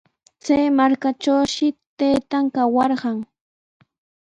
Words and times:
Chay 0.43 0.65
markatrawshi 0.77 1.67
taytan 1.97 2.45
kawarqan. 2.55 3.17